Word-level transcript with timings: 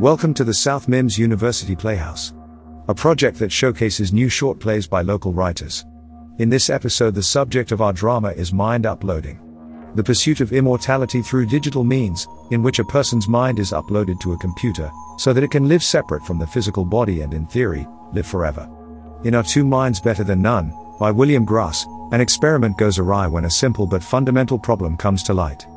Welcome 0.00 0.34
to 0.34 0.44
the 0.44 0.52
South 0.52 0.88
Mims 0.88 1.16
University 1.16 1.76
Playhouse, 1.76 2.32
a 2.88 2.94
project 2.94 3.38
that 3.38 3.52
showcases 3.52 4.12
new 4.12 4.28
short 4.28 4.58
plays 4.58 4.88
by 4.88 5.02
local 5.02 5.32
writers. 5.32 5.84
In 6.38 6.48
this 6.48 6.68
episode, 6.68 7.14
the 7.14 7.22
subject 7.22 7.70
of 7.70 7.80
our 7.80 7.92
drama 7.92 8.30
is 8.30 8.52
mind 8.52 8.86
uploading. 8.86 9.38
The 9.94 10.02
pursuit 10.02 10.40
of 10.40 10.52
immortality 10.52 11.22
through 11.22 11.46
digital 11.46 11.84
means, 11.84 12.26
in 12.50 12.60
which 12.60 12.80
a 12.80 12.84
person's 12.84 13.28
mind 13.28 13.60
is 13.60 13.70
uploaded 13.70 14.18
to 14.22 14.32
a 14.32 14.38
computer, 14.38 14.90
so 15.16 15.32
that 15.32 15.44
it 15.44 15.52
can 15.52 15.68
live 15.68 15.84
separate 15.84 16.24
from 16.24 16.40
the 16.40 16.46
physical 16.46 16.84
body 16.84 17.20
and, 17.20 17.32
in 17.32 17.46
theory, 17.46 17.86
live 18.12 18.26
forever. 18.26 18.68
In 19.22 19.36
Are 19.36 19.44
Two 19.44 19.64
Minds 19.64 20.00
Better 20.00 20.24
Than 20.24 20.42
None, 20.42 20.74
by 20.98 21.12
William 21.12 21.44
Grass, 21.44 21.86
an 22.10 22.20
experiment 22.20 22.76
goes 22.78 22.98
awry 22.98 23.28
when 23.28 23.44
a 23.44 23.50
simple 23.50 23.86
but 23.86 24.02
fundamental 24.02 24.58
problem 24.58 24.96
comes 24.96 25.22
to 25.22 25.34
light. 25.34 25.68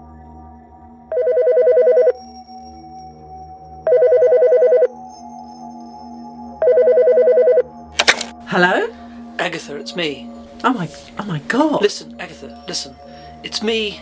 Hello? 8.60 8.92
Agatha, 9.38 9.76
it's 9.76 9.96
me. 9.96 10.28
Oh 10.64 10.74
my, 10.74 10.90
oh 11.20 11.26
my 11.26 11.38
god. 11.48 11.80
Listen, 11.80 12.20
Agatha, 12.20 12.64
listen. 12.68 12.96
It's 13.44 13.62
me, 13.62 14.02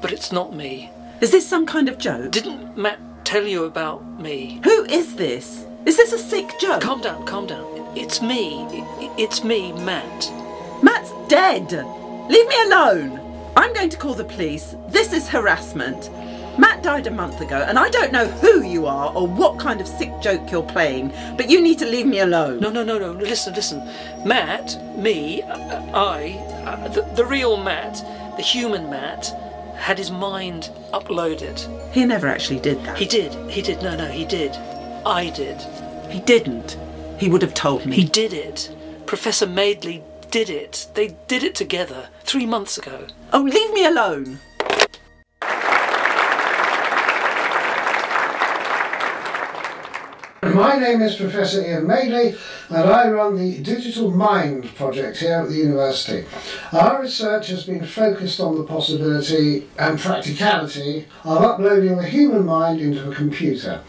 but 0.00 0.10
it's 0.12 0.32
not 0.32 0.52
me. 0.52 0.90
Is 1.20 1.30
this 1.30 1.46
some 1.46 1.66
kind 1.66 1.88
of 1.88 1.98
joke? 1.98 2.32
Didn't 2.32 2.76
Matt 2.76 2.98
tell 3.24 3.46
you 3.46 3.62
about 3.62 4.04
me? 4.20 4.60
Who 4.64 4.86
is 4.86 5.14
this? 5.14 5.66
Is 5.86 5.96
this 5.96 6.12
a 6.12 6.18
sick 6.18 6.50
joke? 6.58 6.82
Calm 6.82 7.00
down, 7.00 7.24
calm 7.26 7.46
down. 7.46 7.64
It's 7.94 8.20
me. 8.20 8.66
It's 9.18 9.44
me, 9.44 9.70
Matt. 9.70 10.32
Matt's 10.82 11.12
dead. 11.28 11.70
Leave 12.28 12.48
me 12.48 12.56
alone. 12.64 13.20
I'm 13.56 13.72
going 13.72 13.90
to 13.90 13.96
call 13.96 14.14
the 14.14 14.24
police. 14.24 14.74
This 14.88 15.12
is 15.12 15.28
harassment. 15.28 16.10
Matt 16.58 16.82
died 16.82 17.06
a 17.06 17.10
month 17.10 17.40
ago, 17.40 17.64
and 17.66 17.78
I 17.78 17.88
don't 17.88 18.12
know 18.12 18.26
who 18.26 18.62
you 18.62 18.86
are 18.86 19.12
or 19.14 19.26
what 19.26 19.58
kind 19.58 19.80
of 19.80 19.88
sick 19.88 20.12
joke 20.20 20.50
you're 20.50 20.62
playing, 20.62 21.12
but 21.36 21.48
you 21.48 21.60
need 21.60 21.78
to 21.78 21.86
leave 21.86 22.06
me 22.06 22.20
alone. 22.20 22.60
No, 22.60 22.70
no, 22.70 22.82
no, 22.84 22.98
no. 22.98 23.12
Listen, 23.12 23.54
listen. 23.54 23.78
Matt, 24.24 24.78
me, 24.96 25.42
uh, 25.42 25.82
I, 25.94 26.34
uh, 26.66 26.88
the, 26.88 27.02
the 27.16 27.24
real 27.24 27.56
Matt, 27.56 28.04
the 28.36 28.42
human 28.42 28.90
Matt, 28.90 29.34
had 29.76 29.98
his 29.98 30.10
mind 30.10 30.70
uploaded. 30.92 31.58
He 31.92 32.04
never 32.04 32.28
actually 32.28 32.60
did 32.60 32.82
that. 32.84 32.98
He 32.98 33.06
did. 33.06 33.32
He 33.50 33.62
did. 33.62 33.82
No, 33.82 33.96
no, 33.96 34.06
he 34.06 34.24
did. 34.24 34.52
I 35.04 35.30
did. 35.30 35.60
he 36.10 36.20
didn't. 36.20 36.78
He 37.18 37.28
would 37.28 37.42
have 37.42 37.54
told 37.54 37.86
me. 37.86 37.96
He 37.96 38.04
did 38.04 38.32
it. 38.32 38.74
Professor 39.06 39.46
Madeley 39.46 40.02
did 40.30 40.48
it. 40.48 40.86
They 40.94 41.16
did 41.28 41.42
it 41.42 41.54
together 41.54 42.08
three 42.22 42.46
months 42.46 42.78
ago. 42.78 43.06
Oh, 43.32 43.42
leave 43.42 43.72
me 43.72 43.84
alone. 43.84 44.38
My 50.44 50.76
name 50.76 51.02
is 51.02 51.14
Professor 51.14 51.64
Ian 51.64 51.86
Madeley 51.86 52.34
and 52.68 52.90
I 52.90 53.08
run 53.08 53.36
the 53.36 53.58
Digital 53.58 54.10
Mind 54.10 54.74
project 54.74 55.18
here 55.18 55.34
at 55.34 55.48
the 55.48 55.54
university. 55.54 56.26
Our 56.72 57.00
research 57.00 57.46
has 57.46 57.62
been 57.62 57.86
focused 57.86 58.40
on 58.40 58.58
the 58.58 58.64
possibility 58.64 59.68
and 59.78 60.00
practicality 60.00 61.06
of 61.22 61.42
uploading 61.42 61.96
the 61.96 62.08
human 62.08 62.44
mind 62.44 62.80
into 62.80 63.08
a 63.08 63.14
computer, 63.14 63.82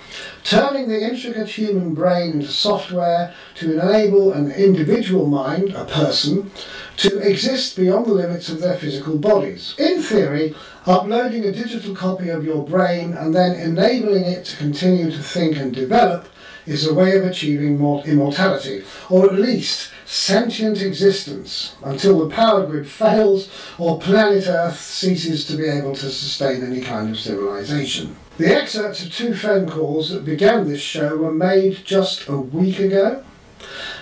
turning 0.43 0.89
the 0.89 1.01
intricate 1.01 1.49
human 1.49 1.95
brain 1.95 2.33
into 2.33 2.49
software 2.49 3.33
to 3.55 3.73
enable 3.73 4.31
an 4.31 4.51
individual 4.51 5.25
mind, 5.25 5.73
a 5.73 5.85
person, 5.85 6.51
to 6.97 7.17
exist 7.17 7.75
beyond 7.75 8.05
the 8.05 8.13
limits 8.13 8.49
of 8.49 8.59
their 8.59 8.77
physical 8.77 9.17
bodies. 9.17 9.73
In 9.79 10.03
theory, 10.03 10.53
uploading 10.85 11.45
a 11.45 11.51
digital 11.51 11.95
copy 11.95 12.29
of 12.29 12.45
your 12.45 12.63
brain 12.63 13.13
and 13.13 13.33
then 13.33 13.59
enabling 13.59 14.25
it 14.25 14.45
to 14.45 14.57
continue 14.57 15.09
to 15.09 15.23
think 15.23 15.57
and 15.57 15.73
develop 15.73 16.27
is 16.65 16.87
a 16.87 16.93
way 16.93 17.17
of 17.17 17.25
achieving 17.25 17.75
immortality, 18.05 18.83
or 19.09 19.25
at 19.25 19.39
least 19.39 19.91
sentient 20.05 20.81
existence, 20.81 21.75
until 21.83 22.19
the 22.19 22.33
power 22.33 22.65
grid 22.65 22.87
fails 22.87 23.49
or 23.77 23.99
planet 23.99 24.47
Earth 24.47 24.79
ceases 24.79 25.45
to 25.45 25.55
be 25.55 25.65
able 25.65 25.95
to 25.95 26.09
sustain 26.09 26.63
any 26.63 26.81
kind 26.81 27.09
of 27.09 27.19
civilization. 27.19 28.15
The 28.37 28.55
excerpts 28.55 29.03
of 29.03 29.13
two 29.13 29.35
phone 29.35 29.69
calls 29.69 30.09
that 30.09 30.25
began 30.25 30.67
this 30.67 30.81
show 30.81 31.17
were 31.17 31.33
made 31.33 31.85
just 31.85 32.27
a 32.27 32.37
week 32.37 32.79
ago. 32.79 33.23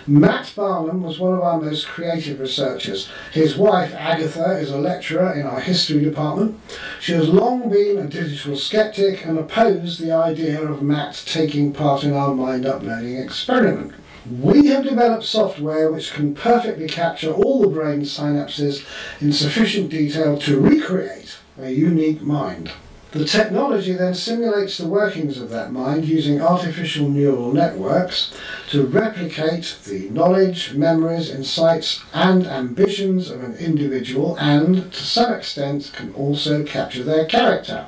Matt 0.08 0.52
Barnum 0.56 1.04
was 1.04 1.20
one 1.20 1.34
of 1.34 1.42
our 1.42 1.62
most 1.62 1.88
creative 1.88 2.40
researchers. 2.40 3.10
His 3.32 3.56
wife, 3.56 3.94
Agatha, 3.94 4.58
is 4.58 4.72
a 4.72 4.78
lecturer 4.78 5.34
in 5.34 5.46
our 5.46 5.60
history 5.60 6.04
department. 6.04 6.60
She 7.00 7.14
has 7.14 7.30
long 7.30 7.70
been 7.70 7.98
a 7.98 8.08
digital 8.08 8.56
skeptic 8.56 9.26
and 9.26 9.38
opposed 9.38 10.00
the 10.00 10.12
idea 10.12 10.62
of 10.62 10.82
Matt 10.82 11.24
taking 11.26 11.72
part 11.74 12.04
in 12.04 12.14
our 12.14 12.34
mind 12.34 12.66
uploading 12.66 13.18
experiment. 13.18 13.94
We 14.30 14.68
have 14.68 14.84
developed 14.84 15.24
software 15.24 15.92
which 15.92 16.14
can 16.14 16.36
perfectly 16.36 16.88
capture 16.88 17.32
all 17.32 17.62
the 17.62 17.70
brain 17.70 18.02
synapses 18.02 18.86
in 19.20 19.34
sufficient 19.34 19.90
detail 19.90 20.38
to 20.40 20.60
recreate 20.60 21.38
a 21.60 21.72
unique 21.72 22.22
mind. 22.22 22.72
The 23.12 23.26
technology 23.26 23.92
then 23.92 24.16
simulates 24.16 24.78
the 24.78 24.88
workings 24.88 25.38
of 25.38 25.50
that 25.50 25.74
mind 25.74 26.06
using 26.06 26.42
artificial 26.42 27.10
neural 27.10 27.52
networks 27.52 28.34
to 28.70 28.86
replicate 28.86 29.80
the 29.84 30.10
knowledge, 30.12 30.74
memories, 30.76 31.30
insights, 31.30 32.02
and 32.14 32.48
ambitions 32.48 33.30
of 33.30 33.44
an 33.44 33.56
individual 33.58 34.38
and, 34.38 34.94
to 34.94 35.04
some 35.04 35.34
extent, 35.34 35.92
can 35.94 36.14
also 36.14 36.64
capture 36.64 37.04
their 37.04 37.26
character. 37.26 37.88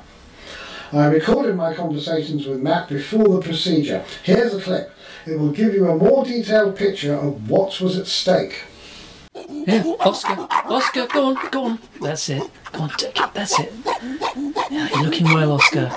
I 0.92 1.06
recorded 1.06 1.56
my 1.56 1.72
conversations 1.72 2.46
with 2.46 2.60
Matt 2.60 2.90
before 2.90 3.26
the 3.26 3.40
procedure. 3.40 4.04
Here's 4.24 4.52
a 4.52 4.60
clip. 4.60 4.92
It 5.26 5.38
will 5.38 5.52
give 5.52 5.72
you 5.72 5.88
a 5.88 5.96
more 5.96 6.26
detailed 6.26 6.76
picture 6.76 7.14
of 7.14 7.48
what 7.48 7.80
was 7.80 7.96
at 7.96 8.08
stake. 8.08 8.64
Yeah, 9.48 9.82
Oscar, 10.00 10.46
Oscar, 10.50 11.06
go 11.06 11.26
on, 11.28 11.50
go 11.50 11.64
on. 11.64 11.78
That's 12.00 12.28
it. 12.28 12.42
Go 12.72 12.82
on, 12.82 12.90
take 12.90 13.18
it. 13.18 13.34
That's 13.34 13.58
it. 13.58 13.72
Yeah, 14.70 14.88
you're 14.90 15.04
looking 15.04 15.32
well, 15.32 15.52
Oscar. 15.52 15.96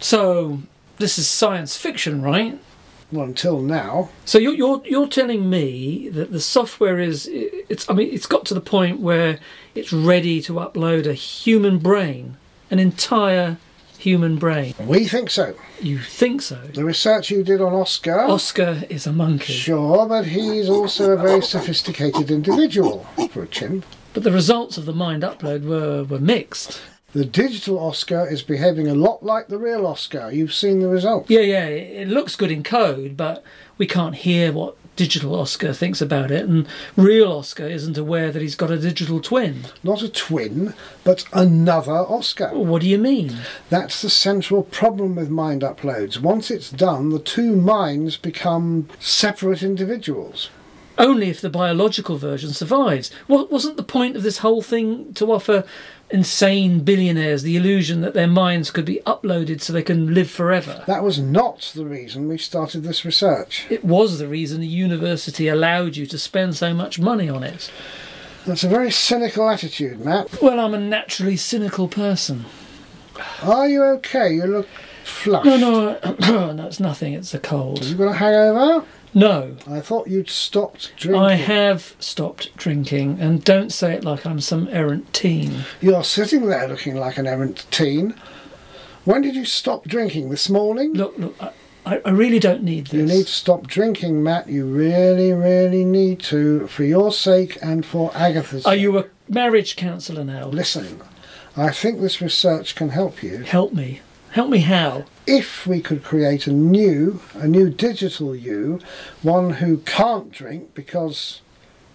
So, 0.00 0.60
this 0.98 1.18
is 1.18 1.28
science 1.28 1.76
fiction, 1.76 2.22
right? 2.22 2.58
Well, 3.10 3.24
until 3.24 3.60
now, 3.60 4.10
So 4.26 4.38
you're 4.38 4.52
you're 4.52 4.82
you're 4.84 5.08
telling 5.08 5.48
me 5.48 6.10
that 6.10 6.30
the 6.30 6.40
software 6.40 6.98
is 6.98 7.26
it's 7.32 7.88
I 7.88 7.94
mean 7.94 8.12
it's 8.12 8.26
got 8.26 8.44
to 8.46 8.54
the 8.54 8.60
point 8.60 9.00
where 9.00 9.38
it's 9.74 9.94
ready 9.94 10.42
to 10.42 10.54
upload 10.54 11.06
a 11.06 11.14
human 11.14 11.78
brain, 11.78 12.36
an 12.70 12.78
entire 12.78 13.56
human 13.98 14.36
brain. 14.36 14.74
we 14.80 15.04
think 15.06 15.30
so. 15.30 15.54
You 15.80 15.98
think 15.98 16.40
so? 16.42 16.56
The 16.74 16.84
research 16.84 17.30
you 17.30 17.42
did 17.42 17.60
on 17.60 17.72
Oscar. 17.74 18.20
Oscar 18.20 18.82
is 18.88 19.06
a 19.06 19.12
monkey, 19.12 19.52
Sure, 19.52 20.06
but 20.06 20.26
he's 20.26 20.68
also 20.68 21.12
a 21.12 21.16
very 21.16 21.42
sophisticated 21.42 22.30
individual 22.30 23.06
for 23.32 23.42
a 23.42 23.46
chimp. 23.48 23.84
but 24.14 24.22
the 24.22 24.32
results 24.32 24.78
of 24.78 24.86
the 24.86 24.92
mind 24.92 25.22
upload 25.22 25.64
were 25.64 26.04
were 26.04 26.20
mixed. 26.20 26.80
The 27.14 27.24
digital 27.24 27.78
Oscar 27.78 28.26
is 28.28 28.42
behaving 28.42 28.86
a 28.86 28.94
lot 28.94 29.22
like 29.22 29.48
the 29.48 29.56
real 29.58 29.86
Oscar. 29.86 30.30
You've 30.30 30.52
seen 30.52 30.80
the 30.80 30.88
results. 30.88 31.30
Yeah, 31.30 31.40
yeah, 31.40 31.66
it 31.66 32.02
it 32.02 32.08
looks 32.08 32.36
good 32.36 32.50
in 32.50 32.62
code, 32.62 33.16
but 33.16 33.42
we 33.78 33.86
can't 33.86 34.14
hear 34.14 34.52
what 34.52 34.76
digital 34.98 35.36
Oscar 35.36 35.72
thinks 35.72 36.00
about 36.00 36.32
it, 36.32 36.48
and 36.48 36.66
real 36.96 37.30
Oscar 37.30 37.68
isn't 37.68 37.96
aware 37.96 38.32
that 38.32 38.42
he's 38.42 38.56
got 38.56 38.72
a 38.72 38.76
digital 38.76 39.20
twin. 39.20 39.64
Not 39.84 40.02
a 40.02 40.08
twin, 40.08 40.74
but 41.04 41.24
another 41.32 41.92
Oscar. 41.92 42.48
What 42.48 42.82
do 42.82 42.88
you 42.88 42.98
mean? 42.98 43.36
That's 43.70 44.02
the 44.02 44.10
central 44.10 44.64
problem 44.64 45.14
with 45.14 45.30
mind 45.30 45.62
uploads. 45.62 46.18
Once 46.18 46.50
it's 46.50 46.72
done, 46.72 47.10
the 47.10 47.20
two 47.20 47.54
minds 47.54 48.16
become 48.16 48.88
separate 48.98 49.62
individuals. 49.62 50.50
Only 50.98 51.30
if 51.30 51.40
the 51.40 51.48
biological 51.50 52.16
version 52.18 52.50
survives. 52.52 53.10
Wa- 53.28 53.44
Wasn't 53.50 53.76
the 53.76 53.82
point 53.82 54.16
of 54.16 54.22
this 54.22 54.38
whole 54.38 54.62
thing 54.62 55.12
to 55.14 55.30
offer 55.32 55.64
insane 56.10 56.80
billionaires 56.80 57.42
the 57.42 57.56
illusion 57.56 58.00
that 58.00 58.14
their 58.14 58.26
minds 58.26 58.70
could 58.70 58.84
be 58.86 59.00
uploaded 59.06 59.60
so 59.60 59.72
they 59.72 59.82
can 59.82 60.12
live 60.14 60.30
forever? 60.30 60.82
That 60.86 61.04
was 61.04 61.18
not 61.20 61.72
the 61.74 61.84
reason 61.84 62.28
we 62.28 62.38
started 62.38 62.82
this 62.82 63.04
research. 63.04 63.66
It 63.70 63.84
was 63.84 64.18
the 64.18 64.26
reason 64.28 64.60
the 64.60 64.66
university 64.66 65.48
allowed 65.48 65.96
you 65.96 66.06
to 66.06 66.18
spend 66.18 66.56
so 66.56 66.74
much 66.74 66.98
money 66.98 67.28
on 67.28 67.42
it. 67.44 67.70
That's 68.46 68.64
a 68.64 68.68
very 68.68 68.90
cynical 68.90 69.48
attitude, 69.48 70.04
Matt. 70.04 70.40
Well, 70.42 70.58
I'm 70.58 70.74
a 70.74 70.80
naturally 70.80 71.36
cynical 71.36 71.86
person. 71.88 72.46
Are 73.42 73.68
you 73.68 73.82
okay? 73.84 74.32
You 74.34 74.44
look 74.46 74.68
flushed. 75.04 75.44
No, 75.46 75.56
no, 75.58 76.52
no, 76.52 76.66
it's 76.66 76.80
nothing. 76.80 77.12
It's 77.12 77.34
a 77.34 77.38
cold. 77.38 77.84
You 77.84 77.94
got 77.96 78.12
a 78.12 78.14
hangover? 78.14 78.86
No, 79.14 79.56
I 79.66 79.80
thought 79.80 80.08
you'd 80.08 80.28
stopped 80.30 80.92
drinking. 80.96 81.22
I 81.22 81.34
have 81.34 81.94
stopped 81.98 82.54
drinking, 82.56 83.18
and 83.20 83.42
don't 83.42 83.72
say 83.72 83.94
it 83.94 84.04
like 84.04 84.26
I'm 84.26 84.40
some 84.40 84.68
errant 84.70 85.12
teen. 85.12 85.64
You're 85.80 86.04
sitting 86.04 86.46
there 86.46 86.68
looking 86.68 86.96
like 86.96 87.18
an 87.18 87.26
errant 87.26 87.66
teen. 87.70 88.14
When 89.04 89.22
did 89.22 89.34
you 89.34 89.44
stop 89.44 89.84
drinking? 89.84 90.28
This 90.30 90.50
morning? 90.50 90.92
Look, 90.92 91.16
look, 91.18 91.34
I, 91.86 92.00
I 92.04 92.10
really 92.10 92.38
don't 92.38 92.62
need 92.62 92.88
this. 92.88 92.92
You 92.94 93.06
need 93.06 93.26
to 93.26 93.32
stop 93.32 93.66
drinking, 93.66 94.22
Matt. 94.22 94.48
You 94.48 94.66
really, 94.66 95.32
really 95.32 95.84
need 95.84 96.20
to, 96.24 96.66
for 96.66 96.84
your 96.84 97.10
sake 97.12 97.56
and 97.62 97.86
for 97.86 98.10
Agatha's 98.14 98.66
Are 98.66 98.72
sake. 98.72 98.82
you 98.82 98.98
a 98.98 99.06
marriage 99.28 99.76
counsellor 99.76 100.24
now? 100.24 100.48
Listen, 100.48 101.00
I 101.56 101.70
think 101.72 102.00
this 102.00 102.20
research 102.20 102.74
can 102.74 102.90
help 102.90 103.22
you. 103.22 103.38
Help 103.38 103.72
me. 103.72 104.02
Help 104.32 104.50
me 104.50 104.58
how? 104.58 105.04
If 105.26 105.66
we 105.66 105.80
could 105.80 106.04
create 106.04 106.46
a 106.46 106.52
new, 106.52 107.20
a 107.34 107.46
new 107.46 107.70
digital 107.70 108.34
you, 108.34 108.80
one 109.22 109.54
who 109.54 109.78
can't 109.78 110.30
drink 110.30 110.74
because, 110.74 111.40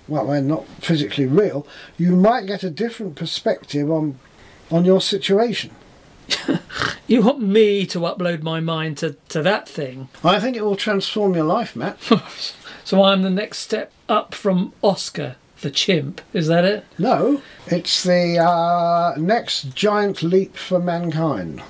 well, 0.07 0.27
they're 0.27 0.41
not 0.41 0.67
physically 0.79 1.25
real, 1.25 1.67
you 1.97 2.15
might 2.15 2.47
get 2.47 2.63
a 2.63 2.69
different 2.69 3.15
perspective 3.15 3.91
on, 3.91 4.19
on 4.71 4.85
your 4.85 5.01
situation. 5.01 5.71
You 7.05 7.21
want 7.21 7.41
me 7.41 7.85
to 7.87 7.99
upload 7.99 8.43
my 8.43 8.61
mind 8.61 8.97
to, 8.99 9.17
to 9.29 9.41
that 9.43 9.67
thing? 9.67 10.07
I 10.23 10.39
think 10.39 10.55
it 10.55 10.63
will 10.63 10.77
transform 10.77 11.35
your 11.35 11.43
life, 11.43 11.75
Matt. 11.75 11.99
So 12.85 13.03
I'm 13.03 13.21
the 13.21 13.29
next 13.29 13.59
step 13.59 13.91
up 14.09 14.33
from 14.33 14.73
Oscar 14.81 15.37
the 15.61 15.71
chimp. 15.71 16.21
Is 16.33 16.47
that 16.47 16.65
it? 16.65 16.85
no, 16.97 17.41
it's 17.67 18.03
the 18.03 18.37
uh, 18.37 19.15
next 19.17 19.73
giant 19.73 20.21
leap 20.21 20.57
for 20.57 20.79
mankind. 20.79 21.63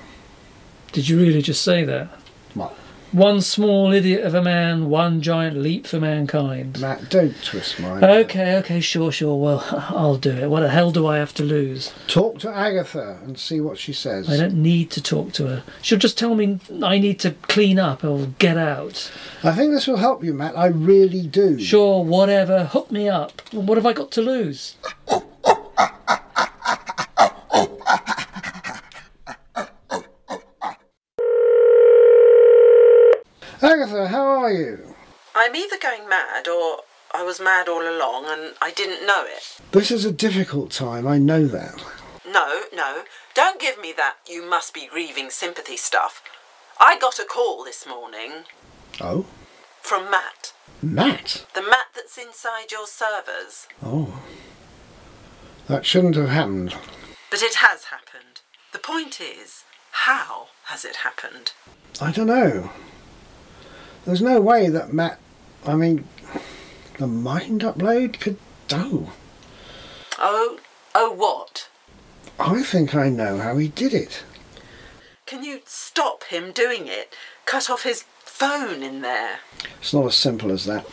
Did 0.94 1.08
you 1.08 1.18
really 1.18 1.42
just 1.42 1.62
say 1.62 1.82
that? 1.84 2.08
Well, 2.54 2.72
One 3.10 3.40
small 3.40 3.92
idiot 3.92 4.24
of 4.24 4.34
a 4.34 4.40
man, 4.42 4.88
one 4.88 5.20
giant 5.22 5.56
leap 5.56 5.86
for 5.88 5.98
mankind. 6.00 6.80
Matt, 6.80 7.10
don't 7.10 7.34
twist 7.44 7.80
my. 7.80 8.00
Okay, 8.20 8.56
okay, 8.58 8.80
sure, 8.80 9.10
sure. 9.10 9.36
Well, 9.36 9.64
I'll 9.90 10.16
do 10.16 10.30
it. 10.30 10.48
What 10.50 10.60
the 10.60 10.68
hell 10.70 10.92
do 10.92 11.06
I 11.08 11.18
have 11.18 11.34
to 11.34 11.42
lose? 11.42 11.92
Talk 12.06 12.38
to 12.40 12.48
Agatha 12.48 13.18
and 13.24 13.36
see 13.38 13.60
what 13.60 13.76
she 13.78 13.92
says. 13.92 14.30
I 14.30 14.36
don't 14.36 14.54
need 14.54 14.90
to 14.92 15.02
talk 15.02 15.32
to 15.34 15.46
her. 15.48 15.62
She'll 15.82 15.98
just 15.98 16.16
tell 16.16 16.36
me 16.36 16.60
I 16.82 16.98
need 16.98 17.18
to 17.20 17.32
clean 17.42 17.78
up 17.80 18.04
or 18.04 18.26
get 18.38 18.56
out. 18.56 19.10
I 19.42 19.50
think 19.52 19.72
this 19.72 19.86
will 19.88 19.96
help 19.96 20.22
you, 20.22 20.32
Matt. 20.32 20.56
I 20.56 20.66
really 20.66 21.26
do. 21.26 21.58
Sure, 21.60 22.04
whatever. 22.04 22.64
Hook 22.66 22.90
me 22.92 23.08
up. 23.08 23.42
What 23.52 23.78
have 23.78 23.86
I 23.86 23.92
got 23.92 24.10
to 24.12 24.22
lose? 24.22 24.76
Agatha, 33.64 34.08
how 34.08 34.26
are 34.42 34.52
you? 34.52 34.94
I'm 35.34 35.56
either 35.56 35.78
going 35.80 36.06
mad 36.06 36.46
or 36.46 36.80
I 37.14 37.22
was 37.22 37.40
mad 37.40 37.66
all 37.66 37.80
along 37.80 38.26
and 38.28 38.52
I 38.60 38.70
didn't 38.70 39.06
know 39.06 39.24
it. 39.26 39.58
This 39.72 39.90
is 39.90 40.04
a 40.04 40.12
difficult 40.12 40.70
time, 40.70 41.06
I 41.06 41.16
know 41.16 41.46
that. 41.46 41.82
No, 42.30 42.64
no, 42.74 43.04
don't 43.34 43.58
give 43.58 43.80
me 43.80 43.94
that 43.96 44.16
you 44.28 44.44
must 44.48 44.74
be 44.74 44.86
grieving 44.86 45.30
sympathy 45.30 45.78
stuff. 45.78 46.22
I 46.78 46.98
got 46.98 47.18
a 47.18 47.24
call 47.24 47.64
this 47.64 47.86
morning 47.86 48.44
Oh? 49.00 49.24
from 49.80 50.10
Matt. 50.10 50.52
Matt? 50.82 51.46
The 51.54 51.62
Matt 51.62 51.86
that's 51.94 52.18
inside 52.18 52.70
your 52.70 52.86
servers. 52.86 53.66
Oh. 53.82 54.20
That 55.68 55.86
shouldn't 55.86 56.16
have 56.16 56.28
happened. 56.28 56.74
But 57.30 57.40
it 57.42 57.54
has 57.54 57.84
happened. 57.84 58.42
The 58.74 58.78
point 58.78 59.22
is, 59.22 59.64
how 59.92 60.48
has 60.64 60.84
it 60.84 60.96
happened? 60.96 61.52
I 61.98 62.12
don't 62.12 62.26
know. 62.26 62.70
There's 64.04 64.22
no 64.22 64.40
way 64.40 64.68
that 64.68 64.92
Matt. 64.92 65.18
I 65.66 65.74
mean, 65.74 66.06
the 66.98 67.06
mind 67.06 67.62
upload 67.62 68.20
could. 68.20 68.36
Oh. 68.72 69.12
Oh, 70.18 70.58
oh 70.94 71.10
what? 71.12 71.68
I 72.38 72.62
think 72.62 72.94
I 72.94 73.08
know 73.08 73.38
how 73.38 73.56
he 73.56 73.68
did 73.68 73.94
it. 73.94 74.24
Can 75.26 75.42
you 75.42 75.60
stop 75.64 76.24
him 76.24 76.52
doing 76.52 76.86
it? 76.86 77.14
Cut 77.46 77.70
off 77.70 77.84
his 77.84 78.04
phone 78.20 78.82
in 78.82 79.00
there. 79.00 79.38
It's 79.80 79.94
not 79.94 80.06
as 80.06 80.14
simple 80.14 80.52
as 80.52 80.64
that. 80.66 80.84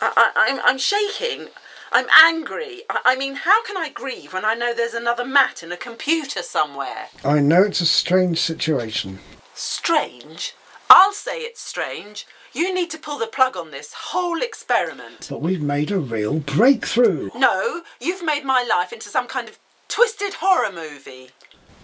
I, 0.00 0.12
I, 0.16 0.30
I'm, 0.36 0.60
I'm 0.64 0.78
shaking. 0.78 1.48
I'm 1.90 2.06
angry. 2.22 2.82
I, 2.90 3.00
I 3.04 3.16
mean, 3.16 3.36
how 3.36 3.62
can 3.62 3.76
I 3.76 3.88
grieve 3.88 4.34
when 4.34 4.44
I 4.44 4.54
know 4.54 4.74
there's 4.74 4.94
another 4.94 5.24
Matt 5.24 5.62
in 5.62 5.72
a 5.72 5.76
computer 5.76 6.42
somewhere? 6.42 7.08
I 7.24 7.40
know 7.40 7.62
it's 7.62 7.80
a 7.80 7.86
strange 7.86 8.38
situation. 8.38 9.20
Strange? 9.54 10.54
I'll 10.90 11.12
say 11.12 11.40
it's 11.40 11.60
strange. 11.60 12.26
You 12.52 12.74
need 12.74 12.90
to 12.90 12.98
pull 12.98 13.18
the 13.18 13.26
plug 13.26 13.56
on 13.56 13.70
this 13.70 13.92
whole 13.92 14.40
experiment. 14.40 15.26
But 15.30 15.42
we've 15.42 15.62
made 15.62 15.90
a 15.90 15.98
real 15.98 16.38
breakthrough. 16.40 17.30
No, 17.34 17.82
you've 18.00 18.24
made 18.24 18.44
my 18.44 18.66
life 18.68 18.92
into 18.92 19.08
some 19.08 19.26
kind 19.26 19.48
of 19.48 19.58
twisted 19.88 20.34
horror 20.34 20.72
movie. 20.72 21.30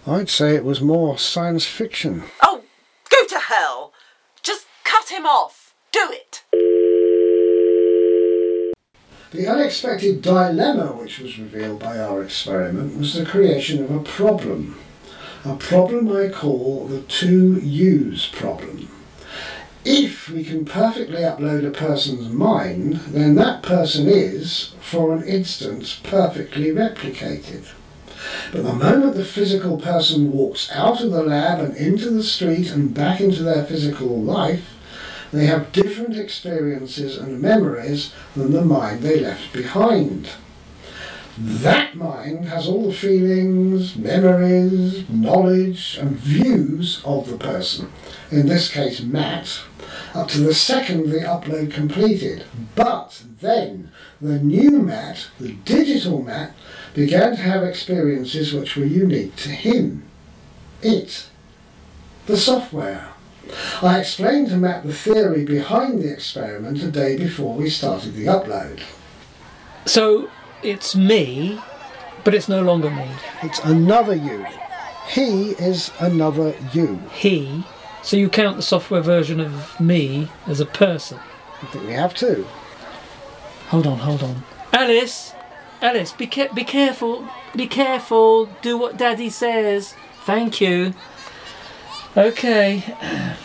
I'd 0.07 0.29
say 0.29 0.55
it 0.55 0.63
was 0.63 0.81
more 0.81 1.17
science 1.17 1.65
fiction. 1.65 2.23
Oh, 2.41 2.63
go 3.09 3.25
to 3.27 3.39
hell! 3.39 3.93
Just 4.41 4.67
cut 4.83 5.09
him 5.09 5.25
off. 5.25 5.73
Do 5.91 6.11
it. 6.11 6.43
The 9.31 9.47
unexpected 9.47 10.21
dilemma 10.21 10.93
which 10.93 11.19
was 11.19 11.37
revealed 11.37 11.79
by 11.79 11.99
our 11.99 12.23
experiment 12.23 12.97
was 12.97 13.13
the 13.13 13.25
creation 13.25 13.83
of 13.83 13.91
a 13.91 13.99
problem. 13.99 14.77
A 15.43 15.55
problem 15.55 16.15
I 16.15 16.29
call 16.29 16.87
the 16.87 17.01
two 17.01 17.59
U's 17.59 18.27
problem. 18.27 18.89
If 19.87 20.29
we 20.29 20.43
can 20.43 20.65
perfectly 20.65 21.21
upload 21.21 21.63
a 21.63 21.69
person's 21.69 22.29
mind, 22.29 22.95
then 23.09 23.35
that 23.35 23.61
person 23.61 24.07
is, 24.07 24.73
for 24.81 25.13
an 25.13 25.21
instance, 25.23 25.99
perfectly 26.01 26.71
replicated. 26.71 27.67
But 28.51 28.63
the 28.63 28.73
moment 28.73 29.13
the 29.13 29.23
physical 29.23 29.77
person 29.77 30.31
walks 30.31 30.71
out 30.71 31.01
of 31.01 31.11
the 31.11 31.21
lab 31.21 31.59
and 31.59 31.77
into 31.77 32.09
the 32.09 32.23
street 32.23 32.71
and 32.71 32.95
back 32.95 33.21
into 33.21 33.43
their 33.43 33.63
physical 33.63 34.19
life, 34.19 34.73
they 35.31 35.45
have 35.45 35.71
different 35.71 36.17
experiences 36.17 37.17
and 37.17 37.39
memories 37.39 38.11
than 38.35 38.53
the 38.53 38.65
mind 38.65 39.03
they 39.03 39.19
left 39.19 39.53
behind. 39.53 40.29
That 41.37 41.97
mind 41.97 42.45
has 42.45 42.65
all 42.65 42.87
the 42.87 42.93
feelings, 42.93 43.97
memories, 43.97 45.09
knowledge, 45.09 45.97
and 45.97 46.11
views 46.11 47.01
of 47.03 47.29
the 47.29 47.37
person, 47.37 47.91
in 48.31 48.47
this 48.47 48.71
case 48.71 49.01
Matt, 49.01 49.59
up 50.13 50.29
to 50.29 50.39
the 50.39 50.53
second 50.53 51.09
the 51.09 51.19
upload 51.19 51.73
completed. 51.73 52.45
But 52.75 53.21
then 53.41 53.91
the 54.21 54.39
new 54.39 54.81
Matt, 54.81 55.27
the 55.37 55.53
digital 55.65 56.21
Matt, 56.21 56.55
began 56.93 57.35
to 57.35 57.41
have 57.41 57.63
experiences 57.63 58.53
which 58.53 58.77
were 58.77 58.85
unique 58.85 59.35
to 59.37 59.49
him. 59.49 60.05
It, 60.81 61.27
the 62.27 62.37
software. 62.37 63.09
I 63.81 63.99
explained 63.99 64.47
to 64.49 64.55
Matt 64.55 64.85
the 64.85 64.93
theory 64.93 65.43
behind 65.43 66.01
the 66.01 66.13
experiment 66.13 66.81
a 66.81 66.89
day 66.89 67.17
before 67.17 67.53
we 67.53 67.69
started 67.69 68.13
the 68.13 68.25
upload. 68.25 68.81
So 69.85 70.29
it's 70.63 70.95
me, 70.95 71.59
but 72.23 72.33
it's 72.33 72.49
no 72.49 72.61
longer 72.61 72.89
me. 72.89 73.07
It's 73.43 73.59
another 73.59 74.15
you. 74.15 74.45
He 75.07 75.51
is 75.51 75.91
another 75.99 76.55
you. 76.73 77.01
He. 77.13 77.63
So 78.01 78.17
you 78.17 78.29
count 78.29 78.57
the 78.57 78.63
software 78.63 79.01
version 79.01 79.39
of 79.39 79.79
me 79.79 80.29
as 80.47 80.59
a 80.59 80.65
person. 80.65 81.19
I 81.61 81.65
think 81.67 81.85
we 81.87 81.93
have 81.93 82.13
to. 82.15 82.45
Hold 83.69 83.87
on, 83.87 83.99
hold 83.99 84.23
on. 84.23 84.43
Alice! 84.73 85.33
Alice, 85.81 86.11
be, 86.13 86.27
ca- 86.27 86.53
be 86.53 86.63
careful. 86.63 87.27
Be 87.55 87.67
careful. 87.67 88.47
Do 88.61 88.77
what 88.77 88.97
Daddy 88.97 89.29
says. 89.29 89.95
Thank 90.25 90.61
you. 90.61 90.93
Okay. 92.15 92.83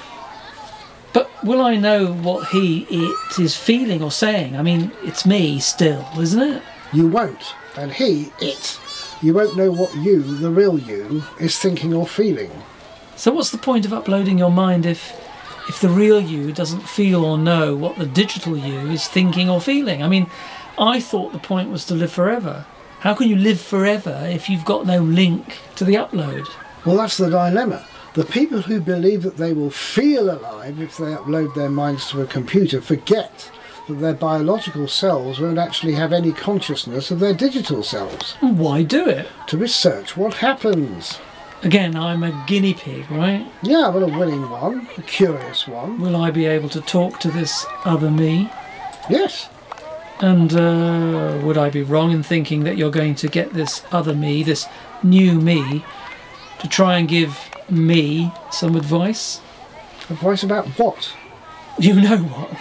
But 1.12 1.28
will 1.42 1.60
I 1.60 1.74
know 1.76 2.12
what 2.12 2.48
he, 2.50 2.86
it 2.88 3.38
is 3.40 3.56
feeling 3.56 4.00
or 4.00 4.12
saying? 4.12 4.56
I 4.56 4.62
mean, 4.62 4.92
it's 5.02 5.26
me 5.26 5.58
still, 5.58 6.06
isn't 6.16 6.40
it? 6.40 6.62
You 6.92 7.06
won't. 7.06 7.54
And 7.76 7.92
he, 7.92 8.32
it. 8.40 8.78
You 9.22 9.34
won't 9.34 9.56
know 9.56 9.70
what 9.70 9.94
you, 9.96 10.22
the 10.22 10.50
real 10.50 10.78
you, 10.78 11.22
is 11.38 11.58
thinking 11.58 11.94
or 11.94 12.06
feeling. 12.06 12.50
So 13.16 13.32
what's 13.32 13.50
the 13.50 13.58
point 13.58 13.84
of 13.84 13.92
uploading 13.92 14.38
your 14.38 14.50
mind 14.50 14.86
if 14.86 15.14
if 15.68 15.80
the 15.80 15.90
real 15.90 16.20
you 16.20 16.52
doesn't 16.52 16.80
feel 16.80 17.24
or 17.24 17.38
know 17.38 17.76
what 17.76 17.96
the 17.96 18.06
digital 18.06 18.56
you 18.56 18.90
is 18.90 19.06
thinking 19.06 19.48
or 19.48 19.60
feeling? 19.60 20.02
I 20.02 20.08
mean, 20.08 20.28
I 20.78 21.00
thought 21.00 21.32
the 21.32 21.38
point 21.38 21.70
was 21.70 21.84
to 21.86 21.94
live 21.94 22.10
forever. 22.10 22.64
How 23.00 23.14
can 23.14 23.28
you 23.28 23.36
live 23.36 23.60
forever 23.60 24.26
if 24.28 24.48
you've 24.48 24.64
got 24.64 24.86
no 24.86 25.00
link 25.00 25.58
to 25.76 25.84
the 25.84 25.94
upload? 25.94 26.48
Well, 26.84 26.96
that's 26.96 27.18
the 27.18 27.28
dilemma. 27.28 27.86
The 28.14 28.24
people 28.24 28.62
who 28.62 28.80
believe 28.80 29.22
that 29.22 29.36
they 29.36 29.52
will 29.52 29.70
feel 29.70 30.30
alive 30.30 30.80
if 30.80 30.96
they 30.96 31.14
upload 31.14 31.54
their 31.54 31.70
minds 31.70 32.10
to 32.10 32.22
a 32.22 32.26
computer 32.26 32.80
forget 32.80 33.50
that 33.90 34.00
their 34.00 34.14
biological 34.14 34.88
selves 34.88 35.38
won't 35.38 35.58
actually 35.58 35.94
have 35.94 36.12
any 36.12 36.32
consciousness 36.32 37.10
of 37.10 37.20
their 37.20 37.34
digital 37.34 37.82
selves. 37.82 38.36
Why 38.40 38.82
do 38.82 39.06
it? 39.06 39.28
To 39.48 39.58
research 39.58 40.16
what 40.16 40.34
happens. 40.34 41.18
Again, 41.62 41.94
I'm 41.94 42.22
a 42.22 42.44
guinea 42.46 42.72
pig, 42.72 43.10
right? 43.10 43.46
Yeah, 43.62 43.90
but 43.92 44.02
a 44.02 44.06
willing 44.06 44.48
one, 44.48 44.88
a 44.96 45.02
curious 45.02 45.68
one. 45.68 46.00
Will 46.00 46.16
I 46.16 46.30
be 46.30 46.46
able 46.46 46.70
to 46.70 46.80
talk 46.80 47.20
to 47.20 47.30
this 47.30 47.66
other 47.84 48.10
me? 48.10 48.50
Yes. 49.10 49.50
And 50.20 50.54
uh, 50.54 51.38
would 51.44 51.58
I 51.58 51.68
be 51.68 51.82
wrong 51.82 52.12
in 52.12 52.22
thinking 52.22 52.64
that 52.64 52.78
you're 52.78 52.90
going 52.90 53.14
to 53.16 53.28
get 53.28 53.52
this 53.52 53.82
other 53.92 54.14
me, 54.14 54.42
this 54.42 54.66
new 55.02 55.40
me, 55.40 55.84
to 56.60 56.68
try 56.68 56.96
and 56.96 57.06
give 57.06 57.38
me 57.68 58.32
some 58.50 58.74
advice? 58.74 59.40
Advice 60.08 60.42
about 60.42 60.66
what? 60.78 61.14
You 61.80 61.94
know 61.94 62.18
what? 62.18 62.58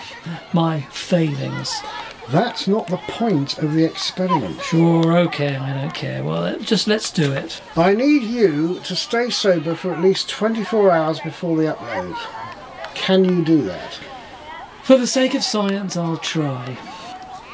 My 0.53 0.79
failings. 0.91 1.81
That's 2.29 2.69
not 2.69 2.87
the 2.87 2.95
point 2.97 3.57
of 3.57 3.73
the 3.73 3.83
experiment. 3.83 4.61
Sure, 4.61 5.17
okay, 5.17 5.57
I 5.57 5.73
don't 5.73 5.93
care. 5.93 6.23
Well, 6.23 6.57
just 6.59 6.87
let's 6.87 7.11
do 7.11 7.33
it. 7.33 7.61
I 7.75 7.93
need 7.95 8.23
you 8.23 8.79
to 8.79 8.95
stay 8.95 9.29
sober 9.29 9.75
for 9.75 9.93
at 9.93 10.01
least 10.01 10.29
24 10.29 10.91
hours 10.91 11.19
before 11.19 11.57
the 11.57 11.63
upload. 11.63 12.15
Can 12.95 13.25
you 13.25 13.43
do 13.43 13.61
that? 13.63 13.99
For 14.83 14.97
the 14.97 15.05
sake 15.07 15.33
of 15.33 15.43
science, 15.43 15.97
I'll 15.97 16.15
try. 16.15 16.77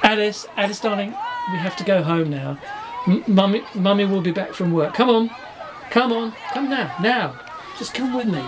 Alice, 0.03 0.45
Alice, 0.55 0.79
darling, 0.81 1.15
we 1.51 1.57
have 1.57 1.75
to 1.77 1.83
go 1.83 2.03
home 2.03 2.29
now. 2.29 2.59
M- 3.07 3.23
mummy, 3.25 3.63
mummy 3.73 4.05
will 4.05 4.21
be 4.21 4.31
back 4.31 4.53
from 4.53 4.71
work. 4.71 4.93
Come 4.93 5.09
on, 5.09 5.31
come 5.89 6.11
on, 6.11 6.33
come 6.53 6.69
now, 6.69 6.95
now. 7.01 7.39
Just 7.79 7.95
come 7.95 8.13
with 8.13 8.27
me. 8.27 8.43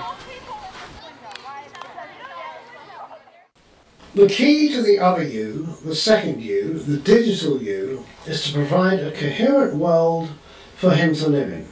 The 4.18 4.28
key 4.28 4.70
to 4.74 4.82
the 4.82 4.98
other 4.98 5.22
you, 5.22 5.78
the 5.86 5.94
second 5.94 6.42
you, 6.42 6.80
the 6.80 6.98
digital 6.98 7.62
you, 7.62 8.04
is 8.26 8.44
to 8.46 8.54
provide 8.54 9.00
a 9.00 9.12
coherent 9.12 9.76
world 9.76 10.30
for 10.76 10.90
him 10.96 11.14
to 11.14 11.30
live 11.30 11.54
in. 11.54 11.68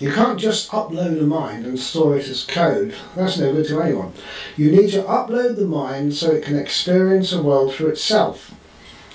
You 0.00 0.10
can't 0.10 0.40
just 0.40 0.72
upload 0.72 1.22
a 1.22 1.24
mind 1.24 1.66
and 1.66 1.78
store 1.78 2.16
it 2.16 2.26
as 2.26 2.42
code. 2.42 2.96
That's 3.14 3.38
no 3.38 3.52
good 3.52 3.68
to 3.68 3.80
anyone. 3.80 4.12
You 4.56 4.72
need 4.72 4.90
to 4.90 5.04
upload 5.04 5.54
the 5.54 5.66
mind 5.66 6.14
so 6.14 6.32
it 6.32 6.42
can 6.42 6.58
experience 6.58 7.32
a 7.32 7.40
world 7.40 7.72
for 7.76 7.88
itself. 7.88 8.52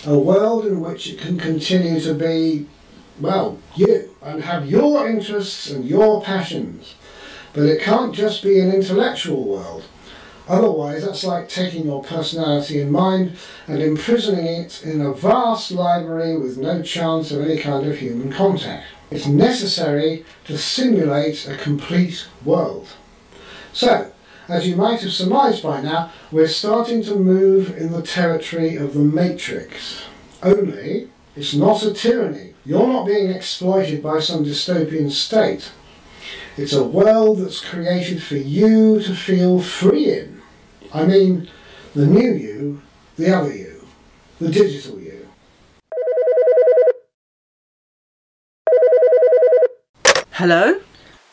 A 0.07 0.17
world 0.17 0.65
in 0.65 0.79
which 0.79 1.09
it 1.09 1.19
can 1.19 1.37
continue 1.37 1.99
to 1.99 2.13
be, 2.13 2.67
well, 3.19 3.57
you, 3.75 4.15
and 4.21 4.41
have 4.41 4.69
your 4.69 5.05
interests 5.09 5.69
and 5.69 5.83
your 5.83 6.21
passions. 6.21 6.95
But 7.51 7.63
it 7.63 7.81
can't 7.81 8.15
just 8.15 8.41
be 8.41 8.61
an 8.61 8.71
intellectual 8.71 9.43
world. 9.43 9.83
Otherwise, 10.47 11.05
that's 11.05 11.23
like 11.23 11.47
taking 11.47 11.85
your 11.85 12.03
personality 12.03 12.81
in 12.81 12.91
mind 12.91 13.37
and 13.67 13.81
imprisoning 13.81 14.45
it 14.45 14.83
in 14.83 14.99
a 14.99 15.13
vast 15.13 15.71
library 15.71 16.37
with 16.37 16.57
no 16.57 16.81
chance 16.81 17.31
of 17.31 17.41
any 17.41 17.57
kind 17.57 17.87
of 17.87 17.97
human 17.97 18.31
contact. 18.31 18.85
It's 19.09 19.27
necessary 19.27 20.25
to 20.45 20.57
simulate 20.57 21.47
a 21.47 21.55
complete 21.55 22.27
world. 22.43 22.87
So, 23.71 24.11
as 24.49 24.67
you 24.67 24.75
might 24.75 25.01
have 25.01 25.13
surmised 25.13 25.63
by 25.63 25.81
now, 25.81 26.11
we're 26.31 26.47
starting 26.47 27.03
to 27.03 27.15
move 27.15 27.77
in 27.77 27.91
the 27.91 28.01
territory 28.01 28.75
of 28.75 28.93
the 28.93 28.99
Matrix. 28.99 30.03
Only, 30.41 31.09
it's 31.35 31.53
not 31.53 31.83
a 31.83 31.93
tyranny. 31.93 32.53
You're 32.65 32.87
not 32.87 33.05
being 33.05 33.29
exploited 33.29 34.03
by 34.03 34.19
some 34.19 34.43
dystopian 34.43 35.11
state. 35.11 35.71
It's 36.57 36.73
a 36.73 36.83
world 36.83 37.39
that's 37.39 37.61
created 37.61 38.21
for 38.21 38.35
you 38.35 39.01
to 39.01 39.15
feel 39.15 39.59
free 39.61 40.11
in. 40.11 40.32
I 40.95 41.05
mean, 41.05 41.49
the 41.95 42.05
new 42.05 42.33
you, 42.33 42.81
the 43.17 43.35
other 43.35 43.51
you, 43.51 43.87
the 44.39 44.49
digital 44.49 44.99
you. 44.99 45.27
Hello? 50.33 50.81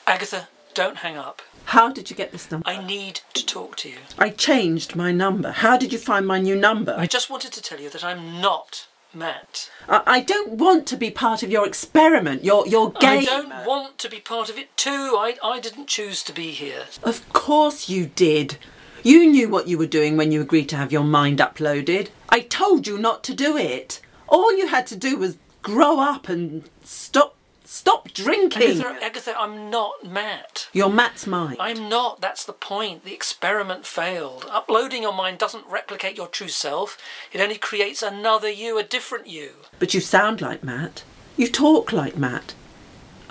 Agatha, 0.07 0.49
don't 0.73 0.99
hang 0.99 1.19
up. 1.19 1.43
How 1.65 1.93
did 1.93 2.09
you 2.09 2.17
get 2.17 2.33
this 2.33 2.51
number? 2.51 2.67
I 2.67 2.83
need 2.83 3.21
to 3.35 3.45
talk 3.45 3.77
to 3.77 3.91
you. 3.91 3.99
I 4.19 4.31
changed 4.31 4.97
my 4.97 5.13
number. 5.13 5.51
How 5.53 5.77
did 5.77 5.93
you 5.93 5.99
find 5.99 6.27
my 6.27 6.41
new 6.41 6.57
number? 6.57 6.95
I 6.97 7.07
just 7.07 7.29
wanted 7.29 7.53
to 7.53 7.63
tell 7.63 7.81
you 7.81 7.91
that 7.91 8.03
I'm 8.03 8.41
not 8.41 8.87
Matt. 9.13 9.71
I, 9.89 10.03
I 10.07 10.21
don't 10.21 10.53
want 10.53 10.87
to 10.87 10.97
be 10.97 11.11
part 11.11 11.43
of 11.43 11.51
your 11.51 11.67
experiment, 11.67 12.45
your 12.45 12.67
your 12.67 12.93
game. 12.93 13.21
I 13.21 13.25
don't 13.25 13.67
want 13.67 13.99
to 13.99 14.09
be 14.09 14.21
part 14.21 14.49
of 14.49 14.57
it 14.57 14.75
too. 14.77 14.91
I, 15.19 15.37
I 15.43 15.61
didn't 15.61 15.89
choose 15.89 16.23
to 16.25 16.33
be 16.33 16.53
here. 16.53 16.85
Of 17.03 17.29
course 17.33 17.89
you 17.89 18.07
did. 18.07 18.57
You 19.03 19.27
knew 19.31 19.49
what 19.49 19.69
you 19.69 19.79
were 19.79 19.87
doing 19.87 20.17
when 20.17 20.33
you 20.33 20.41
agreed 20.41 20.69
to 20.71 20.77
have 20.77 20.93
your 20.93 21.05
mind 21.05 21.39
uploaded. 21.39 22.09
I 22.29 22.41
told 22.41 22.87
you 22.87 22.99
not 22.99 23.25
to 23.25 23.35
do 23.35 23.57
it. 23.57 24.01
All 24.29 24.57
you 24.57 24.69
had 24.69 24.87
to 24.89 24.97
do 24.97 25.17
was 25.17 25.39
grow 25.63 25.99
up 26.01 26.29
and 26.29 26.69
stop 26.85 27.37
stop 27.65 28.13
drinking. 28.13 28.81
Agatha, 28.81 29.05
Agatha, 29.05 29.35
I'm 29.39 29.71
not 29.71 30.05
Matt. 30.05 30.69
You're 30.73 30.91
Matt's 30.91 31.27
mind. 31.27 31.57
I'm 31.61 31.89
not. 31.89 32.21
That's 32.21 32.45
the 32.45 32.53
point. 32.53 33.05
The 33.05 33.15
experiment 33.15 33.87
failed. 33.87 34.45
Uploading 34.51 35.03
your 35.03 35.15
mind 35.15 35.39
doesn't 35.39 35.67
replicate 35.67 36.17
your 36.17 36.27
true 36.27 36.49
self. 36.49 36.99
It 37.33 37.41
only 37.41 37.57
creates 37.59 38.03
another 38.03 38.51
you, 38.51 38.79
a 38.79 38.83
different 38.83 39.29
you. 39.29 39.53
But 39.79 39.95
you 39.95 40.01
sound 40.01 40.41
like 40.41 40.65
Matt. 40.65 41.05
You 41.37 41.49
talk 41.49 41.93
like 41.93 42.17
Matt. 42.17 42.55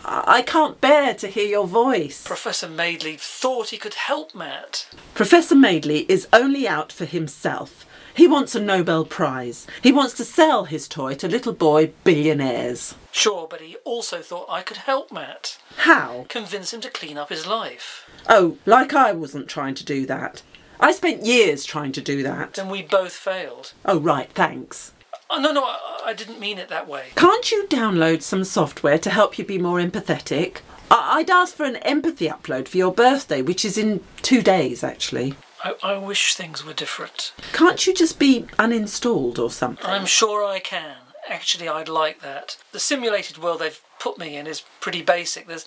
I 0.06 0.42
can't 0.42 0.80
bear 0.80 1.14
to 1.16 1.28
hear 1.28 1.48
your 1.48 1.68
voice. 1.68 2.26
Professor 2.26 2.68
Madeley 2.68 3.18
thought 3.18 3.70
he 3.70 3.78
could 3.78 3.96
help 3.96 4.34
Matt. 4.34 4.88
Professor 5.14 5.56
Madeley 5.56 6.06
is 6.10 6.28
only 6.32 6.68
out 6.68 6.92
for 6.92 7.06
himself. 7.06 7.86
He 8.14 8.28
wants 8.28 8.56
a 8.56 8.60
Nobel 8.60 9.06
Prize. 9.06 9.66
He 9.82 9.92
wants 9.92 10.14
to 10.16 10.26
sell 10.26 10.66
his 10.66 10.88
toy 10.88 11.16
to 11.16 11.28
little 11.28 11.54
boy 11.54 11.94
billionaires. 12.04 12.96
Sure, 13.12 13.48
but 13.50 13.62
he 13.62 13.78
also 13.86 14.22
thought 14.22 14.48
I 14.50 14.62
could 14.62 14.78
help 14.78 15.12
Matt. 15.12 15.58
How? 15.78 16.26
Convince 16.28 16.74
him 16.74 16.82
to 16.82 16.90
clean 16.90 17.18
up 17.18 17.30
his 17.30 17.48
life. 17.48 18.10
Oh, 18.28 18.58
like 18.66 18.94
I 18.94 19.14
wasn't 19.14 19.48
trying 19.48 19.76
to 19.76 19.86
do 19.86 20.06
that. 20.08 20.42
I 20.80 20.92
spent 20.92 21.26
years 21.26 21.66
trying 21.66 21.92
to 21.94 22.02
do 22.02 22.24
that. 22.24 22.54
Then 22.54 22.70
we 22.70 22.82
both 22.82 23.14
failed. 23.14 23.74
Oh, 23.86 24.00
right, 24.00 24.32
thanks. 24.32 24.94
Oh, 25.32 25.40
no, 25.40 25.52
no, 25.52 25.64
I, 25.64 26.02
I 26.08 26.14
didn't 26.14 26.40
mean 26.40 26.58
it 26.58 26.70
that 26.70 26.88
way. 26.88 27.08
Can't 27.16 27.52
you 27.52 27.68
download 27.68 28.22
some 28.24 28.44
software 28.44 28.98
to 28.98 29.10
help 29.10 29.38
you 29.38 29.46
be 29.46 29.58
more 29.60 29.80
empathetic? 29.80 30.58
I- 30.90 31.18
I'd 31.20 31.30
ask 31.30 31.56
for 31.56 31.66
an 31.66 31.76
empathy 31.78 32.28
upload 32.28 32.68
for 32.68 32.78
your 32.78 32.94
birthday, 32.94 33.42
which 33.42 33.64
is 33.64 33.78
in 33.78 34.04
two 34.22 34.42
days, 34.42 34.84
actually. 34.84 35.36
I, 35.64 35.76
I 35.84 35.98
wish 35.98 36.34
things 36.36 36.66
were 36.66 36.74
different. 36.74 37.34
Can't 37.54 37.86
you 37.86 37.94
just 37.94 38.18
be 38.18 38.44
uninstalled 38.58 39.38
or 39.38 39.52
something? 39.52 39.86
I'm 39.86 40.06
sure 40.06 40.44
I 40.46 40.60
can. 40.60 40.96
Actually, 41.28 41.68
I'd 41.70 41.90
like 41.90 42.22
that. 42.22 42.58
The 42.72 42.80
simulated 42.80 43.38
world 43.38 43.60
they've 43.60 43.80
put 44.00 44.18
me 44.18 44.36
in 44.36 44.48
is 44.48 44.64
pretty 44.80 45.04
basic. 45.04 45.46
There's, 45.48 45.66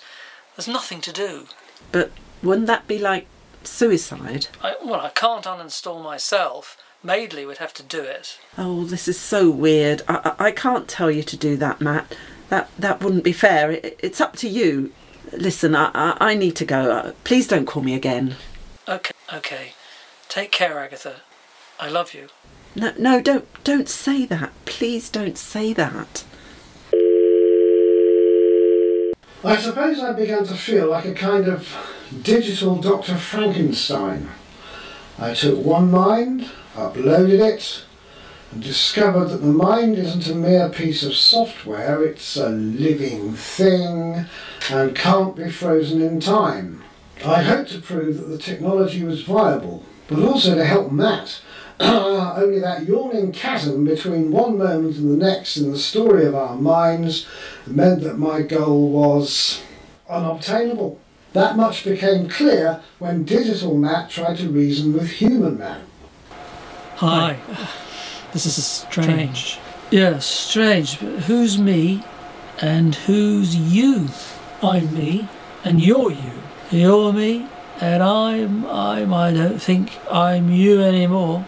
there's 0.57 0.67
nothing 0.67 0.99
to 1.01 1.13
do. 1.13 1.47
But 1.91 2.11
wouldn't 2.41 2.67
that 2.67 2.85
be 2.87 2.99
like 2.99 3.27
suicide? 3.63 4.47
I, 4.61 4.75
well, 4.83 4.99
I 4.99 5.09
can't 5.09 5.45
uninstall 5.45 6.03
myself. 6.03 6.75
Madeley 7.03 7.45
would 7.45 7.57
have 7.57 7.73
to 7.75 7.83
do 7.83 8.01
it. 8.01 8.39
Oh, 8.57 8.85
this 8.85 9.07
is 9.07 9.19
so 9.19 9.49
weird. 9.49 10.01
I, 10.07 10.35
I, 10.39 10.45
I 10.47 10.51
can't 10.51 10.87
tell 10.87 11.11
you 11.11 11.21
to 11.23 11.37
do 11.37 11.57
that, 11.57 11.81
Matt. 11.81 12.15
That 12.49 12.69
that 12.79 13.01
wouldn't 13.01 13.23
be 13.23 13.33
fair. 13.33 13.71
It, 13.71 13.99
it's 14.01 14.21
up 14.21 14.35
to 14.37 14.47
you. 14.47 14.93
Listen, 15.33 15.75
I, 15.75 15.91
I, 15.93 16.17
I 16.19 16.35
need 16.35 16.55
to 16.57 16.65
go. 16.65 16.91
Uh, 16.91 17.11
please 17.23 17.47
don't 17.47 17.65
call 17.65 17.83
me 17.83 17.93
again. 17.93 18.35
Okay, 18.87 19.13
okay. 19.33 19.73
Take 20.29 20.51
care, 20.51 20.79
Agatha. 20.79 21.17
I 21.79 21.89
love 21.89 22.13
you. 22.13 22.29
No, 22.75 22.93
no, 22.97 23.21
don't 23.21 23.47
don't 23.63 23.89
say 23.89 24.25
that. 24.25 24.51
Please 24.65 25.09
don't 25.09 25.37
say 25.37 25.73
that. 25.73 26.23
I 29.45 29.57
suppose 29.57 29.99
I 29.99 30.13
began 30.13 30.45
to 30.45 30.55
feel 30.55 30.89
like 30.89 31.03
a 31.03 31.13
kind 31.13 31.49
of 31.49 31.75
digital 32.21 32.77
Dr. 32.77 33.17
Frankenstein. 33.17 34.29
I 35.19 35.33
took 35.33 35.63
one 35.63 35.91
mind, 35.91 36.49
uploaded 36.75 37.39
it, 37.39 37.83
and 38.51 38.63
discovered 38.63 39.27
that 39.27 39.37
the 39.37 39.47
mind 39.47 39.97
isn't 39.97 40.27
a 40.27 40.35
mere 40.35 40.69
piece 40.69 41.03
of 41.03 41.13
software, 41.13 42.03
it's 42.03 42.35
a 42.35 42.49
living 42.49 43.33
thing 43.33 44.25
and 44.71 44.95
can't 44.95 45.35
be 45.35 45.49
frozen 45.49 46.01
in 46.01 46.19
time. 46.19 46.83
I 47.23 47.43
hoped 47.43 47.71
to 47.71 47.79
prove 47.81 48.17
that 48.17 48.27
the 48.27 48.37
technology 48.37 49.03
was 49.03 49.21
viable, 49.21 49.85
but 50.07 50.19
also 50.19 50.55
to 50.55 50.65
help 50.65 50.91
Matt. 50.91 51.41
Only 51.79 52.59
that 52.59 52.85
yawning 52.85 53.31
chasm 53.31 53.85
between 53.85 54.31
one 54.31 54.57
moment 54.57 54.97
and 54.97 55.11
the 55.11 55.25
next 55.25 55.57
in 55.57 55.71
the 55.71 55.77
story 55.77 56.25
of 56.25 56.35
our 56.35 56.55
minds 56.55 57.27
meant 57.67 58.01
that 58.01 58.17
my 58.17 58.41
goal 58.41 58.89
was 58.89 59.61
unobtainable. 60.09 60.99
That 61.33 61.57
much 61.57 61.83
became 61.83 62.29
clear 62.29 62.81
when 62.99 63.23
digital 63.23 63.75
Matt 63.75 64.09
tried 64.11 64.37
to 64.37 64.49
reason 64.49 64.93
with 64.93 65.09
human 65.09 65.57
Matt. 65.57 65.81
Hi. 66.97 67.37
This 68.33 68.45
is 68.45 68.63
strange. 68.63 69.59
Yes, 69.89 70.25
strange. 70.25 70.99
But 70.99 71.21
who's 71.21 71.57
me 71.57 72.03
and 72.61 72.95
who's 72.95 73.55
you? 73.55 74.09
I'm 74.61 74.93
me 74.93 75.27
and 75.63 75.83
you're 75.83 76.11
you. 76.11 76.33
You're 76.71 77.11
me 77.11 77.47
and 77.81 78.03
I'm 78.03 78.65
I'm 78.67 79.13
I 79.13 79.33
don't 79.33 79.59
think 79.59 79.91
I'm 80.11 80.51
you 80.51 80.81
anymore. 80.81 81.45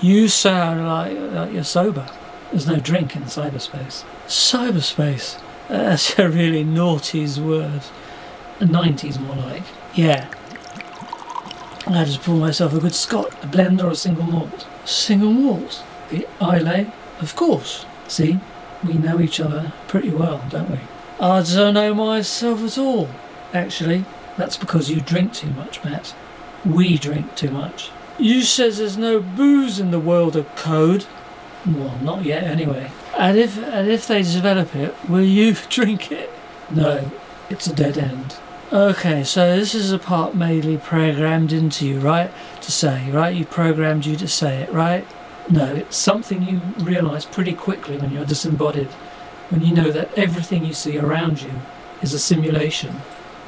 You 0.00 0.28
sound 0.28 0.86
like, 0.86 1.18
like 1.32 1.52
you're 1.52 1.64
sober. 1.64 2.08
There's 2.50 2.68
no 2.68 2.76
drink 2.76 3.16
in 3.16 3.22
cyberspace. 3.22 4.04
Cyberspace. 4.28 5.40
That's 5.68 6.18
a 6.18 6.28
really 6.28 6.62
naughty's 6.62 7.40
word. 7.40 7.82
90s 8.66 9.20
more 9.20 9.36
like. 9.36 9.62
Yeah. 9.94 10.28
I 11.86 12.04
just 12.04 12.22
pour 12.22 12.36
myself 12.36 12.72
a 12.74 12.80
good 12.80 12.94
Scot, 12.94 13.32
a 13.44 13.46
blend 13.46 13.82
or 13.82 13.90
a 13.90 13.94
single 13.94 14.24
malt. 14.24 14.66
Single 14.84 15.32
malt? 15.32 15.84
The 16.10 16.26
Islay? 16.40 16.90
Of 17.20 17.36
course. 17.36 17.84
See, 18.08 18.40
we 18.84 18.94
know 18.94 19.20
each 19.20 19.40
other 19.40 19.72
pretty 19.88 20.10
well, 20.10 20.44
don't 20.48 20.70
we? 20.70 20.78
I 21.20 21.42
don't 21.42 21.74
know 21.74 21.94
myself 21.94 22.62
at 22.62 22.78
all, 22.78 23.08
actually. 23.52 24.04
That's 24.36 24.56
because 24.56 24.90
you 24.90 25.00
drink 25.00 25.32
too 25.32 25.50
much, 25.50 25.82
Matt. 25.84 26.14
We 26.64 26.98
drink 26.98 27.36
too 27.36 27.50
much. 27.50 27.90
You 28.18 28.42
says 28.42 28.78
there's 28.78 28.96
no 28.96 29.20
booze 29.20 29.78
in 29.78 29.90
the 29.90 30.00
world 30.00 30.36
of 30.36 30.54
code. 30.56 31.06
Well, 31.66 31.98
not 32.02 32.24
yet 32.24 32.44
anyway. 32.44 32.90
And 33.16 33.38
if 33.38 33.58
and 33.58 33.88
if 33.88 34.06
they 34.06 34.22
develop 34.22 34.74
it, 34.74 34.94
will 35.08 35.24
you 35.24 35.54
drink 35.68 36.10
it? 36.10 36.30
No, 36.70 37.10
it's 37.50 37.66
a 37.66 37.74
dead 37.74 37.98
end. 37.98 38.36
Okay, 38.74 39.22
so 39.22 39.56
this 39.56 39.72
is 39.72 39.92
a 39.92 40.00
part 40.00 40.34
mainly 40.34 40.78
programmed 40.78 41.52
into 41.52 41.86
you, 41.86 42.00
right? 42.00 42.32
To 42.60 42.72
say, 42.72 43.08
right? 43.12 43.32
You 43.32 43.44
programmed 43.44 44.04
you 44.04 44.16
to 44.16 44.26
say 44.26 44.62
it, 44.62 44.72
right? 44.72 45.06
No, 45.48 45.72
it's 45.72 45.96
something 45.96 46.42
you 46.42 46.60
realise 46.80 47.24
pretty 47.24 47.52
quickly 47.52 47.98
when 47.98 48.10
you're 48.10 48.24
disembodied, 48.24 48.88
when 49.50 49.60
you 49.62 49.72
know 49.72 49.92
that 49.92 50.12
everything 50.18 50.64
you 50.64 50.74
see 50.74 50.98
around 50.98 51.40
you 51.40 51.52
is 52.02 52.14
a 52.14 52.18
simulation. 52.18 52.96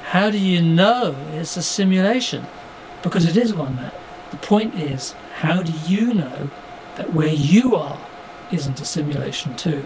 How 0.05 0.31
do 0.31 0.39
you 0.39 0.63
know 0.63 1.17
it's 1.33 1.57
a 1.57 1.63
simulation? 1.63 2.47
Because 3.03 3.25
it 3.25 3.37
is 3.37 3.53
one, 3.53 3.75
Matt. 3.75 3.95
The 4.31 4.37
point 4.37 4.77
is, 4.77 5.17
how 5.39 5.61
do 5.61 5.73
you 5.93 6.15
know 6.15 6.51
that 6.95 7.13
where 7.13 7.35
you 7.35 7.75
are 7.75 7.99
isn't 8.53 8.81
a 8.81 8.85
simulation 8.85 9.57
too? 9.57 9.85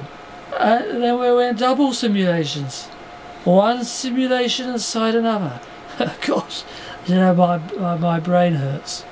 Uh, 0.52 0.80
then 0.80 1.18
we're 1.18 1.48
in 1.48 1.56
double 1.56 1.94
simulations. 1.94 2.89
One 3.44 3.84
simulation 3.84 4.68
inside 4.68 5.14
another. 5.14 5.60
Gosh, 6.26 6.62
you 7.06 7.14
know, 7.14 7.34
my, 7.34 7.58
my, 7.78 7.96
my 7.96 8.20
brain 8.20 8.54
hurts. 8.54 9.04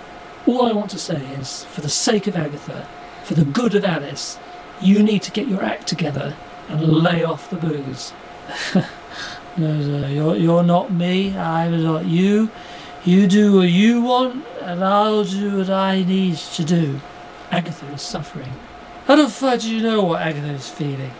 All 0.46 0.66
I 0.66 0.72
want 0.72 0.90
to 0.90 0.98
say 0.98 1.16
is, 1.34 1.64
for 1.64 1.80
the 1.80 1.88
sake 1.88 2.26
of 2.26 2.36
Agatha, 2.36 2.86
for 3.24 3.34
the 3.34 3.44
good 3.44 3.74
of 3.74 3.84
Alice, 3.84 4.38
you 4.82 5.02
need 5.02 5.22
to 5.22 5.30
get 5.30 5.48
your 5.48 5.62
act 5.62 5.86
together 5.86 6.36
and 6.68 6.82
lay 6.82 7.24
off 7.24 7.48
the 7.48 7.56
booze. 7.56 8.12
no, 8.74 8.84
no, 9.56 10.06
you're, 10.08 10.36
you're 10.36 10.62
not 10.62 10.92
me, 10.92 11.36
I'm 11.36 11.82
not 11.82 12.04
you. 12.04 12.50
You 13.04 13.26
do 13.26 13.56
what 13.56 13.68
you 13.68 14.02
want, 14.02 14.44
and 14.60 14.84
I'll 14.84 15.24
do 15.24 15.58
what 15.58 15.70
I 15.70 16.02
need 16.02 16.36
to 16.36 16.64
do. 16.64 17.00
Agatha 17.50 17.86
is 17.92 18.02
suffering. 18.02 18.52
How 19.06 19.16
the 19.16 19.30
fuck 19.30 19.60
do 19.60 19.74
you 19.74 19.82
know 19.82 20.04
what 20.04 20.20
Agatha 20.20 20.52
is 20.52 20.68
feeling? 20.68 21.12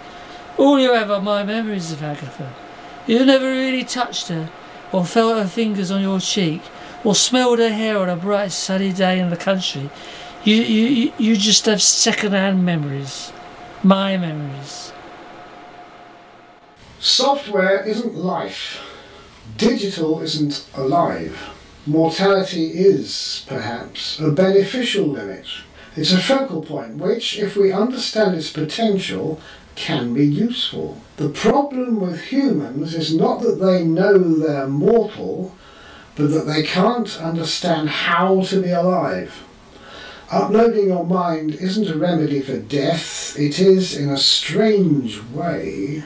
All 0.59 0.79
you 0.79 0.93
have 0.93 1.11
are 1.11 1.23
my 1.23 1.43
memories 1.43 1.91
of 1.91 2.03
Agatha. 2.03 2.53
You 3.09 3.25
never 3.25 3.50
really 3.50 3.85
touched 3.85 4.29
her, 4.29 4.50
or 4.93 5.05
felt 5.07 5.38
her 5.38 5.49
fingers 5.49 5.91
on 5.91 6.03
your 6.03 6.21
cheek, 6.21 6.61
or 7.03 7.15
smelled 7.15 7.59
her 7.59 7.71
hair 7.71 7.97
on 7.99 8.11
a 8.11 8.17
bright 8.17 8.53
sunny 8.53 8.93
day 8.93 9.19
in 9.19 9.31
the 9.31 9.37
country. 9.37 9.88
You, 10.45 10.57
you, 10.57 11.12
you 11.19 11.37
just 11.37 11.65
have 11.65 11.81
second-hand 11.81 12.67
memories. 12.67 13.33
My 13.83 14.19
memories. 14.19 14.93
Software 17.00 17.83
isn't 17.87 18.15
life. 18.15 18.81
Digital 19.57 20.21
isn't 20.21 20.67
alive. 20.75 21.50
Mortality 21.87 22.73
is, 22.73 23.47
perhaps, 23.49 24.21
a 24.21 24.31
beneficial 24.31 25.07
limit. 25.07 25.47
It's 25.99 26.12
a 26.12 26.19
focal 26.19 26.62
point 26.62 26.99
which, 26.99 27.40
if 27.40 27.57
we 27.57 27.73
understand 27.73 28.37
its 28.37 28.52
potential, 28.52 29.40
can 29.75 30.14
be 30.14 30.25
useful. 30.25 31.00
The 31.17 31.28
problem 31.28 31.99
with 31.99 32.26
humans 32.26 32.95
is 32.95 33.12
not 33.12 33.43
that 33.43 33.61
they 33.61 33.83
know 33.83 34.17
they're 34.17 34.69
mortal, 34.69 35.57
but 36.14 36.31
that 36.31 36.47
they 36.47 36.62
can't 36.62 37.21
understand 37.21 37.88
how 37.88 38.43
to 38.43 38.62
be 38.62 38.71
alive. 38.71 39.43
Uploading 40.31 40.87
your 40.87 41.05
mind 41.05 41.57
isn't 41.57 41.88
a 41.88 41.99
remedy 41.99 42.43
for 42.43 42.59
death, 42.59 43.37
it 43.37 43.59
is, 43.59 43.97
in 43.97 44.09
a 44.09 44.19
strange 44.19 45.21
way, 45.35 46.05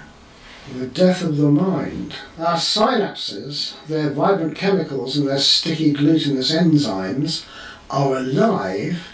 the 0.75 0.87
death 0.87 1.23
of 1.23 1.37
the 1.37 1.51
mind. 1.51 2.15
Our 2.39 2.57
synapses, 2.57 3.75
their 3.89 4.09
vibrant 4.09 4.57
chemicals 4.57 5.19
and 5.19 5.29
their 5.29 5.39
sticky 5.39 5.93
glutinous 5.93 6.51
enzymes, 6.51 7.45
are 7.91 8.17
alive 8.17 9.12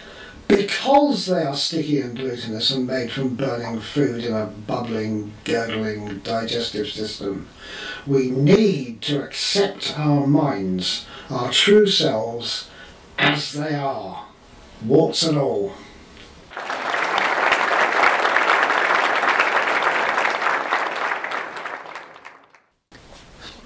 because 0.48 1.26
they 1.26 1.44
are 1.44 1.54
sticky 1.54 2.00
and 2.00 2.16
glutinous 2.16 2.70
and 2.70 2.86
made 2.86 3.12
from 3.12 3.36
burning 3.36 3.80
food 3.80 4.24
in 4.24 4.34
a 4.34 4.46
bubbling, 4.46 5.32
gurgling 5.44 6.18
digestive 6.20 6.88
system. 6.88 7.48
We 8.06 8.30
need 8.30 9.02
to 9.02 9.22
accept 9.22 9.98
our 9.98 10.26
minds, 10.26 11.06
our 11.28 11.52
true 11.52 11.86
selves, 11.86 12.70
as 13.18 13.52
they 13.52 13.74
are, 13.74 14.26
warts 14.84 15.22
and 15.22 15.36
all. 15.36 15.74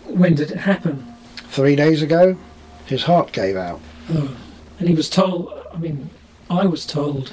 When 0.08 0.34
did 0.34 0.50
it 0.50 0.58
happen? 0.58 1.14
Three 1.48 1.76
days 1.76 2.02
ago, 2.02 2.36
his 2.86 3.04
heart 3.04 3.32
gave 3.32 3.56
out. 3.56 3.80
Oh, 4.10 4.36
and 4.78 4.88
he 4.88 4.94
was 4.94 5.08
told, 5.08 5.52
I 5.72 5.78
mean, 5.78 6.10
I 6.52 6.66
was 6.66 6.84
told 6.84 7.32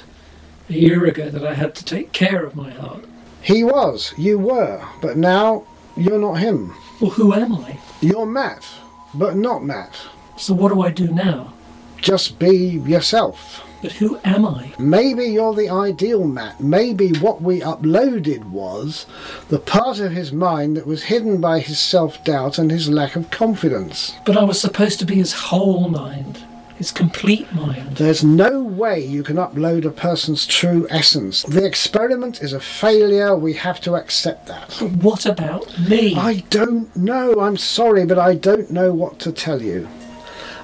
a 0.68 0.72
year 0.72 1.04
ago 1.04 1.28
that 1.28 1.46
I 1.46 1.52
had 1.52 1.74
to 1.74 1.84
take 1.84 2.12
care 2.12 2.42
of 2.44 2.56
my 2.56 2.70
heart. 2.70 3.04
He 3.42 3.62
was, 3.62 4.14
you 4.16 4.38
were, 4.38 4.82
but 5.02 5.16
now 5.16 5.64
you're 5.96 6.18
not 6.18 6.34
him. 6.34 6.74
Well, 7.00 7.10
who 7.10 7.34
am 7.34 7.54
I? 7.56 7.78
You're 8.00 8.26
Matt, 8.26 8.66
but 9.14 9.36
not 9.36 9.62
Matt. 9.62 9.94
So 10.36 10.54
what 10.54 10.72
do 10.72 10.80
I 10.80 10.90
do 10.90 11.08
now? 11.08 11.52
Just 11.98 12.38
be 12.38 12.56
yourself. 12.56 13.62
But 13.82 13.92
who 13.92 14.18
am 14.24 14.46
I? 14.46 14.72
Maybe 14.78 15.24
you're 15.24 15.54
the 15.54 15.70
ideal 15.70 16.24
Matt. 16.26 16.60
Maybe 16.60 17.12
what 17.18 17.40
we 17.40 17.60
uploaded 17.60 18.44
was 18.44 19.06
the 19.48 19.58
part 19.58 20.00
of 20.00 20.12
his 20.12 20.32
mind 20.32 20.76
that 20.76 20.86
was 20.86 21.04
hidden 21.04 21.40
by 21.40 21.60
his 21.60 21.78
self 21.78 22.22
doubt 22.24 22.58
and 22.58 22.70
his 22.70 22.90
lack 22.90 23.16
of 23.16 23.30
confidence. 23.30 24.16
But 24.26 24.36
I 24.36 24.44
was 24.44 24.60
supposed 24.60 24.98
to 25.00 25.06
be 25.06 25.16
his 25.16 25.32
whole 25.32 25.88
mind, 25.88 26.44
his 26.80 26.90
complete 26.90 27.52
mind. 27.52 27.94
There's 27.98 28.24
no 28.24 28.62
way 28.62 29.04
you 29.04 29.22
can 29.22 29.36
upload 29.36 29.84
a 29.84 29.90
person's 29.90 30.46
true 30.46 30.86
essence. 30.88 31.42
The 31.42 31.66
experiment 31.66 32.40
is 32.40 32.54
a 32.54 32.58
failure. 32.58 33.36
We 33.36 33.52
have 33.52 33.82
to 33.82 33.96
accept 33.96 34.46
that. 34.46 34.74
But 34.80 34.92
what 34.92 35.26
about 35.26 35.78
me? 35.78 36.14
I 36.16 36.42
don't 36.48 36.96
know. 36.96 37.38
I'm 37.38 37.58
sorry, 37.58 38.06
but 38.06 38.18
I 38.18 38.34
don't 38.34 38.70
know 38.70 38.94
what 38.94 39.18
to 39.18 39.30
tell 39.30 39.60
you. 39.60 39.90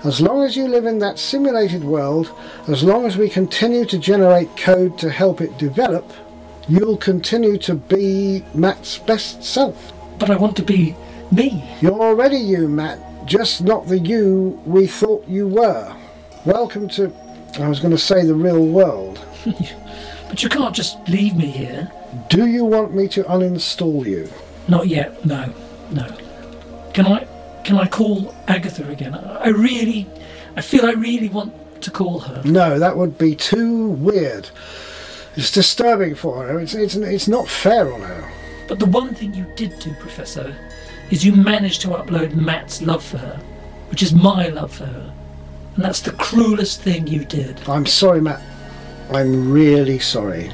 As 0.04 0.22
long 0.22 0.42
as 0.42 0.56
you 0.56 0.68
live 0.68 0.86
in 0.86 1.00
that 1.00 1.18
simulated 1.18 1.84
world, 1.84 2.32
as 2.66 2.82
long 2.82 3.04
as 3.04 3.18
we 3.18 3.28
continue 3.28 3.84
to 3.84 3.98
generate 3.98 4.56
code 4.56 4.98
to 5.00 5.10
help 5.10 5.42
it 5.42 5.58
develop, 5.58 6.10
you'll 6.66 6.96
continue 6.96 7.58
to 7.58 7.74
be 7.74 8.42
Matt's 8.54 8.96
best 8.96 9.44
self. 9.44 9.92
But 10.18 10.30
I 10.30 10.36
want 10.36 10.56
to 10.56 10.62
be 10.62 10.96
me. 11.30 11.62
You're 11.82 12.00
already 12.00 12.38
you, 12.38 12.68
Matt, 12.68 13.26
just 13.26 13.62
not 13.62 13.86
the 13.86 13.98
you 13.98 14.62
we 14.64 14.86
thought 14.86 15.28
you 15.28 15.46
were. 15.46 15.94
Welcome 16.46 16.86
to, 16.90 17.12
I 17.58 17.68
was 17.68 17.80
going 17.80 17.90
to 17.90 17.98
say 17.98 18.24
the 18.24 18.34
real 18.34 18.64
world. 18.64 19.20
But 20.28 20.42
you 20.42 20.48
can't 20.48 20.74
just 20.74 21.08
leave 21.08 21.36
me 21.36 21.46
here. 21.46 21.90
Do 22.28 22.46
you 22.46 22.64
want 22.64 22.94
me 22.94 23.06
to 23.08 23.22
uninstall 23.24 24.04
you? 24.04 24.28
Not 24.66 24.88
yet. 24.88 25.24
No, 25.24 25.52
no. 25.92 26.06
Can 26.92 27.06
I? 27.06 27.26
Can 27.64 27.78
I 27.78 27.86
call 27.86 28.34
Agatha 28.48 28.88
again? 28.88 29.14
I 29.14 29.48
really, 29.48 30.06
I 30.56 30.62
feel 30.62 30.84
I 30.86 30.92
really 30.92 31.28
want 31.28 31.80
to 31.82 31.90
call 31.92 32.18
her. 32.20 32.42
No, 32.44 32.78
that 32.78 32.96
would 32.96 33.16
be 33.18 33.36
too 33.36 33.90
weird. 33.90 34.50
It's 35.36 35.52
disturbing 35.52 36.16
for 36.16 36.44
her. 36.46 36.58
It's, 36.58 36.74
it's, 36.74 36.96
it's 36.96 37.28
not 37.28 37.48
fair 37.48 37.92
on 37.92 38.00
her. 38.00 38.32
But 38.68 38.80
the 38.80 38.86
one 38.86 39.14
thing 39.14 39.32
you 39.32 39.46
did 39.54 39.78
do, 39.78 39.94
Professor, 39.94 40.56
is 41.10 41.24
you 41.24 41.36
managed 41.36 41.82
to 41.82 41.88
upload 41.88 42.34
Matt's 42.34 42.82
love 42.82 43.04
for 43.04 43.18
her, 43.18 43.40
which 43.90 44.02
is 44.02 44.12
my 44.12 44.48
love 44.48 44.72
for 44.72 44.86
her. 44.86 45.12
And 45.76 45.84
that's 45.84 46.00
the 46.00 46.12
cruelest 46.12 46.80
thing 46.80 47.06
you 47.06 47.24
did. 47.24 47.60
I'm 47.68 47.86
sorry, 47.86 48.20
Matt. 48.20 48.42
I'm 49.12 49.52
really 49.52 49.98
sorry. 49.98 50.50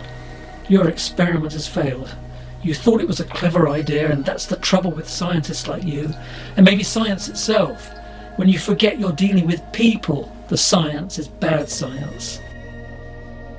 Your 0.69 0.89
experiment 0.89 1.53
has 1.53 1.67
failed. 1.67 2.15
You 2.63 2.75
thought 2.75 3.01
it 3.01 3.09
was 3.09 3.21
a 3.21 3.25
clever 3.25 3.69
idea, 3.69 4.11
and 4.11 4.25
that's 4.25 4.47
the 4.47 4.57
trouble 4.57 4.91
with 4.91 5.09
scientists 5.09 5.67
like 5.69 5.85
you, 5.85 6.11
and 6.57 6.65
maybe 6.65 6.83
science 6.83 7.29
itself. 7.29 7.91
When 8.37 8.49
you 8.49 8.59
forget 8.59 8.99
you're 8.99 9.13
dealing 9.13 9.47
with 9.47 9.63
people, 9.73 10.35
the 10.49 10.57
science 10.57 11.19
is 11.19 11.29
bad 11.29 11.69
science. 11.69 12.41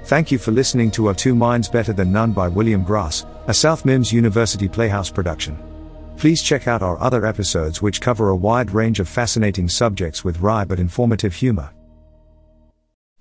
Thank 0.05 0.31
you 0.31 0.37
for 0.37 0.51
listening 0.51 0.91
to 0.91 1.07
Are 1.07 1.13
Two 1.13 1.33
Minds 1.33 1.69
Better 1.69 1.93
Than 1.93 2.11
None 2.11 2.33
by 2.33 2.49
William 2.49 2.83
Grass, 2.83 3.25
a 3.47 3.53
South 3.53 3.85
Mims 3.85 4.11
University 4.11 4.67
Playhouse 4.67 5.09
production. 5.09 5.72
Please 6.17 6.41
check 6.41 6.67
out 6.67 6.81
our 6.81 6.99
other 6.99 7.25
episodes 7.25 7.81
which 7.81 8.01
cover 8.01 8.29
a 8.29 8.35
wide 8.35 8.71
range 8.71 8.99
of 8.99 9.09
fascinating 9.09 9.67
subjects 9.67 10.23
with 10.23 10.39
wry 10.39 10.65
but 10.65 10.79
informative 10.79 11.35
humor. 11.35 11.71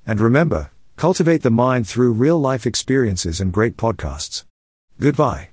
And 0.07 0.20
remember, 0.20 0.70
cultivate 0.96 1.42
the 1.42 1.50
mind 1.50 1.87
through 1.87 2.12
real 2.12 2.38
life 2.38 2.66
experiences 2.66 3.40
and 3.40 3.52
great 3.52 3.76
podcasts. 3.76 4.44
Goodbye. 5.00 5.48